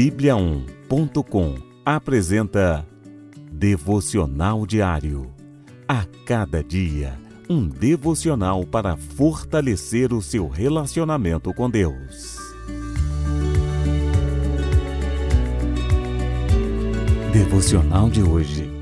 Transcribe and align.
Bíblia1.com 0.00 1.56
apresenta 1.84 2.86
Devocional 3.52 4.64
Diário. 4.64 5.30
A 5.86 6.06
cada 6.24 6.64
dia, 6.64 7.20
um 7.50 7.68
devocional 7.68 8.64
para 8.64 8.96
fortalecer 8.96 10.14
o 10.14 10.22
seu 10.22 10.48
relacionamento 10.48 11.52
com 11.52 11.68
Deus. 11.68 12.38
Devocional 17.30 18.08
de 18.08 18.22
hoje. 18.22 18.72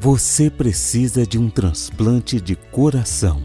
Você 0.00 0.48
precisa 0.48 1.26
de 1.26 1.38
um 1.38 1.50
transplante 1.50 2.40
de 2.40 2.56
coração. 2.56 3.42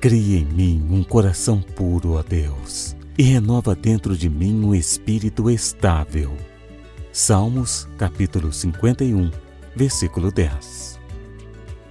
Cria 0.00 0.40
em 0.40 0.44
mim 0.44 0.88
um 0.90 1.04
coração 1.04 1.62
puro, 1.62 2.14
ó 2.14 2.22
Deus 2.24 2.97
e 3.18 3.22
renova 3.24 3.74
dentro 3.74 4.16
de 4.16 4.30
mim 4.30 4.64
um 4.64 4.72
espírito 4.72 5.50
estável. 5.50 6.36
Salmos, 7.10 7.88
capítulo 7.98 8.52
51, 8.52 9.32
versículo 9.74 10.30
10. 10.30 11.00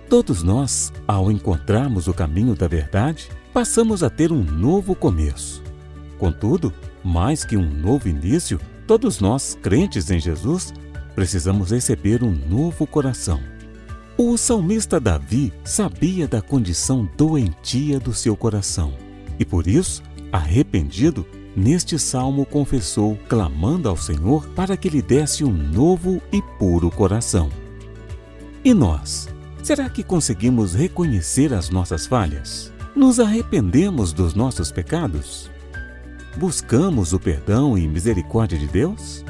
Todos 0.10 0.42
nós, 0.42 0.94
ao 1.06 1.30
encontrarmos 1.30 2.08
o 2.08 2.14
caminho 2.14 2.56
da 2.56 2.66
verdade, 2.66 3.30
passamos 3.54 4.04
a 4.04 4.10
ter 4.10 4.32
um 4.32 4.42
novo 4.42 4.96
começo. 4.96 5.62
Contudo, 6.18 6.74
mais 7.04 7.44
que 7.44 7.58
um 7.58 7.70
novo 7.70 8.08
início, 8.08 8.58
todos 8.88 9.20
nós, 9.20 9.58
crentes 9.62 10.10
em 10.10 10.22
Jesus, 10.22 10.74
precisamos 11.14 11.72
receber 11.72 12.24
um 12.24 12.32
novo 12.32 12.88
coração. 12.88 13.42
O 14.18 14.38
salmista 14.38 14.98
Davi 14.98 15.52
sabia 15.66 16.26
da 16.26 16.42
condição 16.42 17.08
doentia 17.18 18.00
do 18.00 18.14
seu 18.14 18.38
coração 18.38 18.94
e 19.38 19.46
por 19.46 19.68
isso 19.68 20.02
Arrependido, 20.32 21.26
neste 21.56 21.98
salmo 21.98 22.46
confessou, 22.46 23.18
clamando 23.30 23.88
ao 23.88 23.96
Senhor 23.96 24.48
para 24.50 24.76
que 24.76 24.90
lhe 24.90 25.02
desse 25.02 25.44
um 25.44 25.52
novo 25.52 26.22
e 26.32 26.42
puro 26.60 26.92
coração. 26.92 27.50
E 28.64 28.74
nós? 28.74 29.30
Será 29.64 29.90
que 29.90 30.04
conseguimos 30.04 30.74
reconhecer 30.74 31.54
as 31.54 31.70
nossas 31.70 32.06
falhas? 32.06 32.72
Nos 32.96 33.20
arrependemos 33.20 34.14
dos 34.14 34.34
nossos 34.34 34.72
pecados? 34.72 35.50
Buscamos 36.38 37.14
o 37.14 37.20
perdão 37.20 37.78
e 37.78 37.88
misericórdia 37.88 38.58
de 38.58 38.68
Deus? 38.68 39.26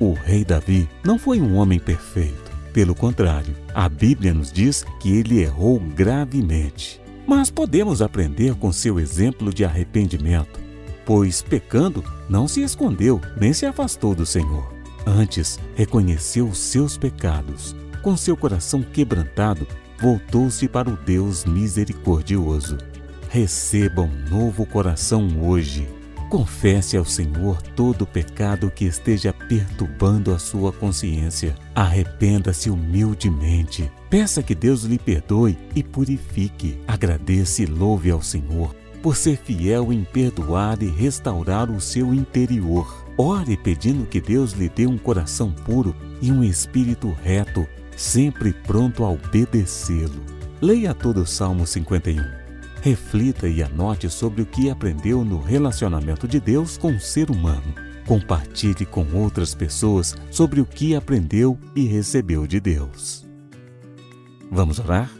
O 0.00 0.12
rei 0.12 0.44
Davi 0.44 0.88
não 1.04 1.18
foi 1.18 1.40
um 1.40 1.56
homem 1.56 1.78
perfeito. 1.78 2.48
Pelo 2.72 2.94
contrário, 2.94 3.54
a 3.74 3.88
Bíblia 3.88 4.32
nos 4.32 4.52
diz 4.52 4.84
que 5.00 5.16
ele 5.16 5.40
errou 5.40 5.80
gravemente. 5.80 7.00
Mas 7.28 7.50
podemos 7.50 8.00
aprender 8.00 8.54
com 8.54 8.72
seu 8.72 8.98
exemplo 8.98 9.52
de 9.52 9.62
arrependimento, 9.62 10.58
pois, 11.04 11.42
pecando, 11.42 12.02
não 12.26 12.48
se 12.48 12.62
escondeu 12.62 13.20
nem 13.38 13.52
se 13.52 13.66
afastou 13.66 14.14
do 14.14 14.24
Senhor. 14.24 14.72
Antes, 15.06 15.60
reconheceu 15.74 16.48
os 16.48 16.56
seus 16.56 16.96
pecados. 16.96 17.76
Com 18.00 18.16
seu 18.16 18.34
coração 18.34 18.82
quebrantado, 18.82 19.66
voltou-se 20.00 20.66
para 20.68 20.88
o 20.88 20.96
Deus 20.96 21.44
misericordioso. 21.44 22.78
Receba 23.28 24.00
um 24.00 24.30
novo 24.30 24.64
coração 24.64 25.28
hoje 25.42 25.86
Confesse 26.28 26.94
ao 26.96 27.06
Senhor 27.06 27.62
todo 27.74 28.02
o 28.02 28.06
pecado 28.06 28.70
que 28.70 28.84
esteja 28.84 29.32
perturbando 29.32 30.34
a 30.34 30.38
sua 30.38 30.70
consciência. 30.70 31.54
Arrependa-se 31.74 32.68
humildemente. 32.68 33.90
Peça 34.10 34.42
que 34.42 34.54
Deus 34.54 34.82
lhe 34.82 34.98
perdoe 34.98 35.56
e 35.74 35.82
purifique. 35.82 36.78
Agradeça 36.86 37.62
e 37.62 37.66
louve 37.66 38.10
ao 38.10 38.20
Senhor 38.20 38.74
por 39.02 39.16
ser 39.16 39.38
fiel 39.38 39.92
em 39.92 40.04
perdoar 40.04 40.82
e 40.82 40.90
restaurar 40.90 41.70
o 41.70 41.80
seu 41.80 42.12
interior. 42.12 43.06
Ore 43.16 43.56
pedindo 43.56 44.04
que 44.06 44.20
Deus 44.20 44.52
lhe 44.52 44.68
dê 44.68 44.86
um 44.86 44.98
coração 44.98 45.50
puro 45.50 45.94
e 46.20 46.30
um 46.30 46.44
espírito 46.44 47.16
reto, 47.22 47.66
sempre 47.96 48.52
pronto 48.52 49.04
a 49.04 49.10
obedecê-lo. 49.10 50.22
Leia 50.60 50.92
todo 50.92 51.22
o 51.22 51.26
Salmo 51.26 51.66
51. 51.66 52.47
Reflita 52.88 53.46
e 53.46 53.62
anote 53.62 54.08
sobre 54.08 54.40
o 54.40 54.46
que 54.46 54.70
aprendeu 54.70 55.22
no 55.22 55.42
relacionamento 55.42 56.26
de 56.26 56.40
Deus 56.40 56.78
com 56.78 56.92
o 56.92 56.98
ser 56.98 57.30
humano. 57.30 57.74
Compartilhe 58.06 58.86
com 58.86 59.06
outras 59.12 59.54
pessoas 59.54 60.16
sobre 60.30 60.58
o 60.58 60.64
que 60.64 60.94
aprendeu 60.94 61.58
e 61.76 61.84
recebeu 61.84 62.46
de 62.46 62.58
Deus. 62.58 63.26
Vamos 64.50 64.78
orar? 64.78 65.12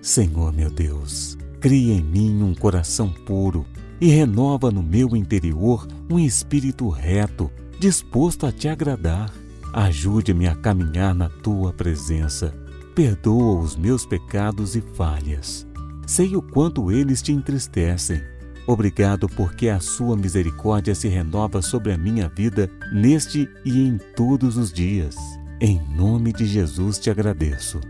Senhor 0.00 0.52
meu 0.52 0.68
Deus, 0.68 1.38
cria 1.60 1.94
em 1.94 2.02
mim 2.02 2.42
um 2.42 2.56
coração 2.56 3.08
puro 3.24 3.64
e 4.00 4.08
renova 4.08 4.72
no 4.72 4.82
meu 4.82 5.14
interior 5.14 5.86
um 6.10 6.18
espírito 6.18 6.88
reto, 6.88 7.52
disposto 7.78 8.46
a 8.46 8.50
te 8.50 8.66
agradar. 8.66 9.32
Ajude-me 9.72 10.48
a 10.48 10.56
caminhar 10.56 11.14
na 11.14 11.28
tua 11.28 11.72
presença. 11.72 12.52
Perdoa 12.96 13.60
os 13.60 13.76
meus 13.76 14.04
pecados 14.04 14.74
e 14.74 14.80
falhas 14.80 15.70
Sei 16.06 16.36
o 16.36 16.42
quanto 16.42 16.90
eles 16.90 17.22
te 17.22 17.32
entristecem. 17.32 18.20
Obrigado 18.66 19.28
porque 19.28 19.68
a 19.68 19.80
sua 19.80 20.16
misericórdia 20.16 20.94
se 20.94 21.08
renova 21.08 21.60
sobre 21.62 21.92
a 21.92 21.98
minha 21.98 22.28
vida 22.28 22.70
neste 22.92 23.48
e 23.64 23.80
em 23.80 23.98
todos 24.14 24.56
os 24.56 24.72
dias. 24.72 25.16
Em 25.60 25.80
nome 25.96 26.32
de 26.32 26.46
Jesus 26.46 26.98
te 26.98 27.10
agradeço. 27.10 27.80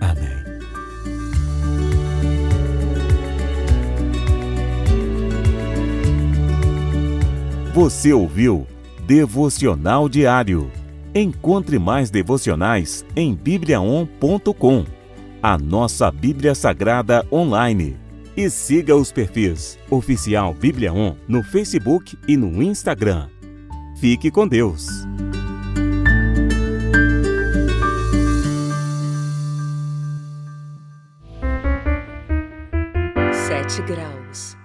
Amém. 0.00 0.58
Você 7.74 8.12
ouviu 8.12 8.66
Devocional 9.06 10.08
Diário. 10.08 10.70
Encontre 11.14 11.78
mais 11.78 12.10
devocionais 12.10 13.04
em 13.16 13.34
bibliaon.com 13.34 14.97
a 15.42 15.56
nossa 15.56 16.10
Bíblia 16.10 16.54
Sagrada 16.54 17.26
online. 17.30 17.96
E 18.36 18.48
siga 18.48 18.94
os 18.94 19.10
perfis 19.10 19.78
Oficial 19.90 20.54
Bíblia 20.54 20.92
On 20.92 21.16
no 21.26 21.42
Facebook 21.42 22.16
e 22.26 22.36
no 22.36 22.62
Instagram. 22.62 23.28
Fique 24.00 24.30
com 24.30 24.46
Deus. 24.46 24.86
Sete 33.32 33.82
graus. 33.82 34.57